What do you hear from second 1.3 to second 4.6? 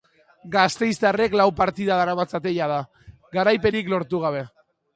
lau partida daramatzate jada, garaipenik lortu gabe.